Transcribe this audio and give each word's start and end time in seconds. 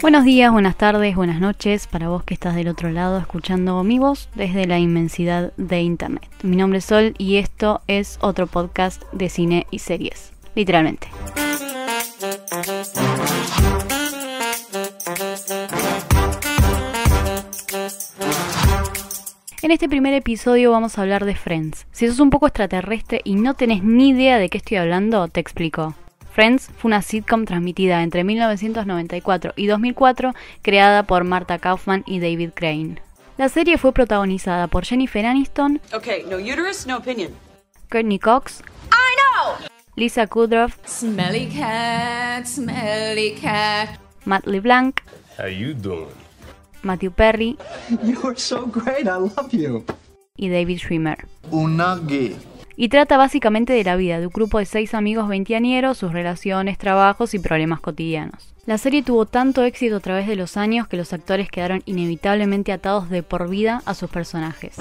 Buenos 0.00 0.24
días, 0.24 0.50
buenas 0.50 0.76
tardes, 0.76 1.16
buenas 1.16 1.40
noches 1.40 1.86
para 1.86 2.08
vos 2.08 2.24
que 2.24 2.32
estás 2.32 2.54
del 2.54 2.68
otro 2.68 2.90
lado 2.90 3.18
escuchando 3.18 3.82
mi 3.84 3.98
voz 3.98 4.30
desde 4.34 4.66
la 4.66 4.78
inmensidad 4.78 5.52
de 5.58 5.82
Internet. 5.82 6.26
Mi 6.42 6.56
nombre 6.56 6.78
es 6.78 6.86
Sol 6.86 7.14
y 7.18 7.36
esto 7.36 7.82
es 7.86 8.18
otro 8.22 8.46
podcast 8.46 9.02
de 9.12 9.28
cine 9.28 9.66
y 9.70 9.80
series, 9.80 10.32
literalmente. 10.54 11.08
En 19.60 19.70
este 19.72 19.88
primer 19.88 20.14
episodio 20.14 20.70
vamos 20.70 20.98
a 20.98 21.02
hablar 21.02 21.24
de 21.24 21.34
Friends. 21.34 21.86
Si 21.90 22.06
sos 22.06 22.20
un 22.20 22.30
poco 22.30 22.46
extraterrestre 22.46 23.20
y 23.24 23.34
no 23.34 23.54
tenés 23.54 23.82
ni 23.82 24.10
idea 24.10 24.38
de 24.38 24.48
qué 24.48 24.58
estoy 24.58 24.76
hablando, 24.76 25.26
te 25.28 25.40
explico. 25.40 25.94
Friends 26.32 26.70
fue 26.78 26.90
una 26.90 27.02
sitcom 27.02 27.44
transmitida 27.44 28.02
entre 28.04 28.22
1994 28.22 29.54
y 29.56 29.66
2004 29.66 30.34
creada 30.62 31.02
por 31.02 31.24
Martha 31.24 31.58
Kaufman 31.58 32.04
y 32.06 32.20
David 32.20 32.50
Crane. 32.54 33.02
La 33.36 33.48
serie 33.48 33.78
fue 33.78 33.92
protagonizada 33.92 34.68
por 34.68 34.84
Jennifer 34.84 35.26
Aniston, 35.26 35.80
Okay, 35.92 36.24
no 36.28 36.36
uterus, 36.36 36.86
no 36.86 36.96
opinion. 36.98 37.32
Courtney 37.90 38.18
Cox, 38.18 38.60
I 38.92 39.16
know! 39.16 39.68
Lisa 39.96 40.28
Kudrow, 40.28 40.70
Smelly 40.86 41.46
cat, 41.48 42.46
smelly 42.46 43.32
cat. 43.40 43.98
Matt 44.24 44.46
LeBlanc, 44.46 45.00
How 45.36 45.46
you 45.48 45.74
doing? 45.74 46.27
Matthew 46.82 47.12
Perry 47.12 47.56
You 48.04 48.20
are 48.24 48.36
so 48.36 48.66
great. 48.66 49.06
I 49.06 49.18
love 49.18 49.50
you. 49.52 49.84
y 50.36 50.48
David 50.48 50.78
Schwimmer. 50.78 51.26
Unagi. 51.50 52.36
Y 52.76 52.88
trata 52.90 53.16
básicamente 53.16 53.72
de 53.72 53.82
la 53.82 53.96
vida 53.96 54.20
de 54.20 54.26
un 54.28 54.32
grupo 54.32 54.60
de 54.60 54.64
seis 54.64 54.94
amigos 54.94 55.28
veinteañeros, 55.28 55.98
sus 55.98 56.12
relaciones, 56.12 56.78
trabajos 56.78 57.34
y 57.34 57.40
problemas 57.40 57.80
cotidianos. 57.80 58.54
La 58.66 58.78
serie 58.78 59.02
tuvo 59.02 59.26
tanto 59.26 59.64
éxito 59.64 59.96
a 59.96 60.00
través 60.00 60.28
de 60.28 60.36
los 60.36 60.56
años 60.56 60.86
que 60.86 60.96
los 60.96 61.12
actores 61.12 61.50
quedaron 61.50 61.82
inevitablemente 61.86 62.70
atados 62.70 63.10
de 63.10 63.24
por 63.24 63.48
vida 63.48 63.82
a 63.84 63.94
sus 63.94 64.10
personajes. 64.10 64.76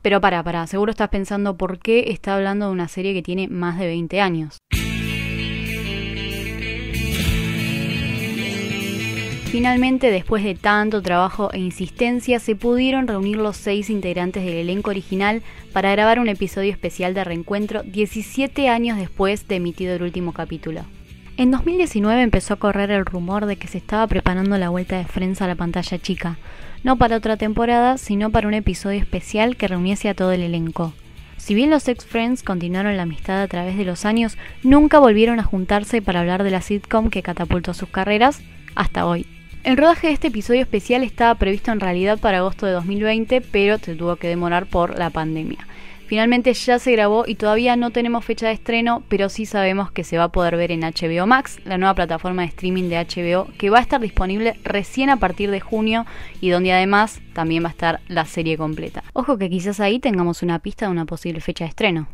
Pero 0.00 0.20
para, 0.22 0.42
para, 0.42 0.66
seguro 0.66 0.92
estás 0.92 1.10
pensando 1.10 1.56
por 1.58 1.78
qué 1.78 2.06
está 2.08 2.34
hablando 2.36 2.66
de 2.66 2.72
una 2.72 2.88
serie 2.88 3.12
que 3.12 3.22
tiene 3.22 3.48
más 3.48 3.78
de 3.78 3.86
20 3.86 4.20
años. 4.22 4.56
Finalmente, 9.52 10.10
después 10.10 10.42
de 10.42 10.54
tanto 10.54 11.02
trabajo 11.02 11.50
e 11.52 11.58
insistencia, 11.58 12.38
se 12.38 12.56
pudieron 12.56 13.06
reunir 13.06 13.36
los 13.36 13.58
seis 13.58 13.90
integrantes 13.90 14.46
del 14.46 14.54
elenco 14.54 14.88
original 14.88 15.42
para 15.74 15.92
grabar 15.92 16.18
un 16.20 16.28
episodio 16.30 16.72
especial 16.72 17.12
de 17.12 17.22
reencuentro 17.22 17.82
17 17.82 18.70
años 18.70 18.96
después 18.96 19.46
de 19.48 19.56
emitido 19.56 19.94
el 19.94 20.04
último 20.04 20.32
capítulo. 20.32 20.86
En 21.36 21.50
2019 21.50 22.22
empezó 22.22 22.54
a 22.54 22.56
correr 22.58 22.90
el 22.92 23.04
rumor 23.04 23.44
de 23.44 23.56
que 23.56 23.68
se 23.68 23.76
estaba 23.76 24.06
preparando 24.06 24.56
la 24.56 24.70
vuelta 24.70 24.96
de 24.96 25.04
Friends 25.04 25.42
a 25.42 25.48
la 25.48 25.54
pantalla 25.54 25.98
chica, 25.98 26.38
no 26.82 26.96
para 26.96 27.18
otra 27.18 27.36
temporada, 27.36 27.98
sino 27.98 28.30
para 28.30 28.48
un 28.48 28.54
episodio 28.54 29.00
especial 29.00 29.56
que 29.58 29.68
reuniese 29.68 30.08
a 30.08 30.14
todo 30.14 30.32
el 30.32 30.40
elenco. 30.40 30.94
Si 31.36 31.54
bien 31.54 31.68
los 31.68 31.86
ex 31.88 32.06
Friends 32.06 32.42
continuaron 32.42 32.96
la 32.96 33.02
amistad 33.02 33.42
a 33.42 33.48
través 33.48 33.76
de 33.76 33.84
los 33.84 34.06
años, 34.06 34.38
nunca 34.62 34.98
volvieron 34.98 35.40
a 35.40 35.44
juntarse 35.44 36.00
para 36.00 36.20
hablar 36.20 36.42
de 36.42 36.52
la 36.52 36.62
sitcom 36.62 37.10
que 37.10 37.22
catapultó 37.22 37.74
sus 37.74 37.90
carreras 37.90 38.40
hasta 38.74 39.04
hoy. 39.04 39.26
El 39.64 39.76
rodaje 39.76 40.08
de 40.08 40.12
este 40.14 40.26
episodio 40.26 40.60
especial 40.60 41.04
estaba 41.04 41.36
previsto 41.36 41.70
en 41.70 41.78
realidad 41.78 42.18
para 42.18 42.38
agosto 42.38 42.66
de 42.66 42.72
2020, 42.72 43.40
pero 43.40 43.78
se 43.78 43.94
tuvo 43.94 44.16
que 44.16 44.26
demorar 44.26 44.66
por 44.66 44.98
la 44.98 45.10
pandemia. 45.10 45.68
Finalmente 46.08 46.52
ya 46.52 46.80
se 46.80 46.90
grabó 46.90 47.24
y 47.28 47.36
todavía 47.36 47.76
no 47.76 47.90
tenemos 47.90 48.24
fecha 48.24 48.48
de 48.48 48.54
estreno, 48.54 49.04
pero 49.08 49.28
sí 49.28 49.46
sabemos 49.46 49.92
que 49.92 50.02
se 50.02 50.18
va 50.18 50.24
a 50.24 50.32
poder 50.32 50.56
ver 50.56 50.72
en 50.72 50.80
HBO 50.80 51.28
Max, 51.28 51.60
la 51.64 51.78
nueva 51.78 51.94
plataforma 51.94 52.42
de 52.42 52.48
streaming 52.48 52.88
de 52.88 52.96
HBO, 52.96 53.46
que 53.56 53.70
va 53.70 53.78
a 53.78 53.82
estar 53.82 54.00
disponible 54.00 54.56
recién 54.64 55.10
a 55.10 55.18
partir 55.18 55.50
de 55.52 55.60
junio 55.60 56.06
y 56.40 56.50
donde 56.50 56.72
además 56.72 57.20
también 57.32 57.62
va 57.62 57.68
a 57.68 57.70
estar 57.70 58.00
la 58.08 58.24
serie 58.24 58.58
completa. 58.58 59.04
Ojo 59.12 59.38
que 59.38 59.48
quizás 59.48 59.78
ahí 59.78 60.00
tengamos 60.00 60.42
una 60.42 60.58
pista 60.58 60.86
de 60.86 60.92
una 60.92 61.06
posible 61.06 61.40
fecha 61.40 61.64
de 61.64 61.70
estreno. 61.70 62.08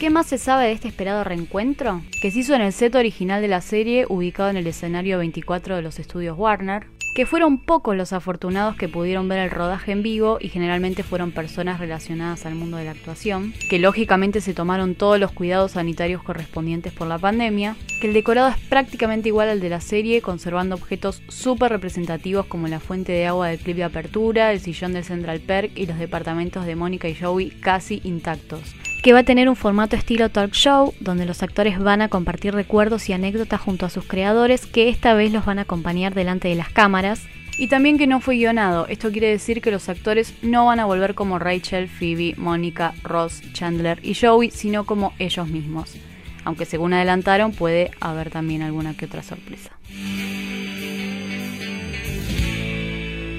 ¿Qué 0.00 0.10
más 0.10 0.26
se 0.26 0.38
sabe 0.38 0.66
de 0.66 0.72
este 0.72 0.86
esperado 0.86 1.24
reencuentro? 1.24 2.02
Que 2.22 2.30
se 2.30 2.38
hizo 2.38 2.54
en 2.54 2.60
el 2.60 2.72
set 2.72 2.94
original 2.94 3.42
de 3.42 3.48
la 3.48 3.60
serie, 3.60 4.06
ubicado 4.08 4.48
en 4.48 4.56
el 4.56 4.68
escenario 4.68 5.18
24 5.18 5.74
de 5.74 5.82
los 5.82 5.98
estudios 5.98 6.38
Warner, 6.38 6.86
que 7.16 7.26
fueron 7.26 7.58
pocos 7.58 7.96
los 7.96 8.12
afortunados 8.12 8.76
que 8.76 8.88
pudieron 8.88 9.28
ver 9.28 9.40
el 9.40 9.50
rodaje 9.50 9.90
en 9.90 10.04
vivo 10.04 10.38
y 10.40 10.50
generalmente 10.50 11.02
fueron 11.02 11.32
personas 11.32 11.80
relacionadas 11.80 12.46
al 12.46 12.54
mundo 12.54 12.76
de 12.76 12.84
la 12.84 12.92
actuación, 12.92 13.52
que 13.68 13.80
lógicamente 13.80 14.40
se 14.40 14.54
tomaron 14.54 14.94
todos 14.94 15.18
los 15.18 15.32
cuidados 15.32 15.72
sanitarios 15.72 16.22
correspondientes 16.22 16.92
por 16.92 17.08
la 17.08 17.18
pandemia, 17.18 17.74
que 18.00 18.06
el 18.06 18.14
decorado 18.14 18.50
es 18.50 18.58
prácticamente 18.68 19.30
igual 19.30 19.48
al 19.48 19.58
de 19.58 19.68
la 19.68 19.80
serie, 19.80 20.22
conservando 20.22 20.76
objetos 20.76 21.22
súper 21.26 21.72
representativos 21.72 22.46
como 22.46 22.68
la 22.68 22.78
fuente 22.78 23.10
de 23.10 23.26
agua 23.26 23.48
del 23.48 23.58
clip 23.58 23.78
de 23.78 23.84
apertura, 23.84 24.52
el 24.52 24.60
sillón 24.60 24.92
del 24.92 25.02
Central 25.02 25.40
Perk 25.40 25.76
y 25.76 25.86
los 25.86 25.98
departamentos 25.98 26.66
de 26.66 26.76
Mónica 26.76 27.08
y 27.08 27.16
Joey 27.16 27.50
casi 27.50 28.00
intactos 28.04 28.76
que 29.02 29.12
va 29.12 29.20
a 29.20 29.24
tener 29.24 29.48
un 29.48 29.56
formato 29.56 29.96
estilo 29.96 30.28
talk 30.28 30.52
show, 30.52 30.92
donde 31.00 31.26
los 31.26 31.42
actores 31.42 31.78
van 31.78 32.02
a 32.02 32.08
compartir 32.08 32.54
recuerdos 32.54 33.08
y 33.08 33.12
anécdotas 33.12 33.60
junto 33.60 33.86
a 33.86 33.90
sus 33.90 34.04
creadores, 34.04 34.66
que 34.66 34.88
esta 34.88 35.14
vez 35.14 35.32
los 35.32 35.44
van 35.44 35.58
a 35.58 35.62
acompañar 35.62 36.14
delante 36.14 36.48
de 36.48 36.56
las 36.56 36.70
cámaras. 36.70 37.22
Y 37.58 37.68
también 37.68 37.98
que 37.98 38.06
no 38.06 38.20
fue 38.20 38.36
guionado, 38.36 38.86
esto 38.86 39.10
quiere 39.10 39.28
decir 39.28 39.60
que 39.60 39.72
los 39.72 39.88
actores 39.88 40.34
no 40.42 40.66
van 40.66 40.78
a 40.78 40.84
volver 40.84 41.14
como 41.14 41.38
Rachel, 41.40 41.88
Phoebe, 41.88 42.34
Mónica, 42.36 42.94
Ross, 43.02 43.42
Chandler 43.52 43.98
y 44.02 44.14
Joey, 44.14 44.50
sino 44.50 44.84
como 44.84 45.12
ellos 45.18 45.48
mismos. 45.48 45.96
Aunque 46.44 46.66
según 46.66 46.92
adelantaron 46.92 47.52
puede 47.52 47.90
haber 48.00 48.30
también 48.30 48.62
alguna 48.62 48.96
que 48.96 49.06
otra 49.06 49.22
sorpresa. 49.24 49.72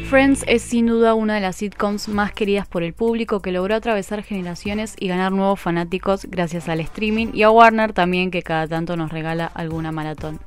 Friends 0.09 0.44
es 0.47 0.64
sin 0.64 0.88
duda 0.88 1.14
una 1.14 1.36
de 1.36 1.42
las 1.42 1.58
sitcoms 1.58 2.08
más 2.08 2.34
queridas 2.34 2.68
por 2.68 2.81
el 2.81 2.94
público 2.94 3.44
que 3.44 3.52
logró 3.52 3.75
atravesar 3.75 4.24
generaciones 4.24 4.96
y 5.00 5.08
ganar 5.08 5.31
nuevos 5.31 5.59
fanáticos 5.59 6.25
gracias 6.25 6.68
al 6.68 6.80
streaming 6.80 7.28
y 7.31 7.44
a 7.44 7.52
Warner 7.52 7.94
también 7.94 8.31
que 8.31 8.42
cada 8.42 8.68
tanto 8.68 8.98
nos 8.98 9.12
regala 9.12 9.46
alguna 9.46 9.92
maratón. 9.92 10.40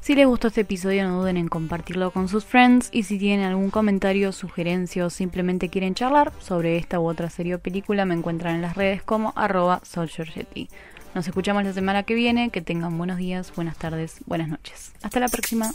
Si 0.00 0.14
les 0.14 0.26
gustó 0.28 0.48
este 0.48 0.60
episodio 0.60 1.08
no 1.08 1.18
duden 1.18 1.36
en 1.36 1.48
compartirlo 1.48 2.12
con 2.12 2.28
sus 2.28 2.44
friends 2.44 2.90
y 2.92 3.02
si 3.02 3.18
tienen 3.18 3.44
algún 3.44 3.70
comentario, 3.70 4.30
sugerencia 4.30 5.04
o 5.04 5.10
simplemente 5.10 5.68
quieren 5.68 5.94
charlar 5.94 6.32
sobre 6.38 6.76
esta 6.76 7.00
u 7.00 7.08
otra 7.08 7.28
serie 7.28 7.56
o 7.56 7.58
película 7.58 8.04
me 8.04 8.14
encuentran 8.14 8.54
en 8.54 8.62
las 8.62 8.76
redes 8.76 9.02
como 9.02 9.32
arroba. 9.34 9.80
Nos 11.14 11.26
escuchamos 11.26 11.64
la 11.64 11.72
semana 11.72 12.04
que 12.04 12.14
viene, 12.14 12.50
que 12.50 12.60
tengan 12.60 12.96
buenos 12.96 13.16
días, 13.16 13.52
buenas 13.56 13.76
tardes, 13.76 14.18
buenas 14.26 14.48
noches. 14.48 14.92
Hasta 15.02 15.18
la 15.18 15.28
próxima. 15.28 15.70